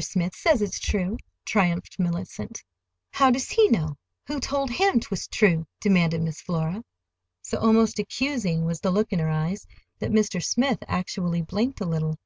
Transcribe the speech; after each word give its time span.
Smith 0.00 0.34
says 0.34 0.60
it's 0.60 0.80
true," 0.80 1.16
triumphed 1.44 2.00
Mellicent. 2.00 2.64
"How 3.12 3.30
does 3.30 3.50
he 3.50 3.68
know? 3.68 3.96
Who 4.26 4.40
told 4.40 4.68
him 4.70 4.98
'twas 4.98 5.28
true?" 5.28 5.68
demanded 5.80 6.20
Miss 6.20 6.40
Flora. 6.40 6.82
So 7.42 7.58
almost 7.58 8.00
accusing 8.00 8.64
was 8.64 8.80
the 8.80 8.90
look 8.90 9.12
in 9.12 9.20
her 9.20 9.30
eyes 9.30 9.68
that 10.00 10.10
Mr. 10.10 10.42
Smith 10.42 10.80
actually 10.88 11.42
blinked 11.42 11.80
a 11.80 11.86
little. 11.86 12.18